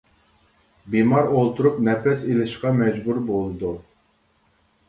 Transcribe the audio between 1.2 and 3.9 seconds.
ئولتۇرۇپ نەپەس ئېلىشقا مەجبۇر بولىدۇ.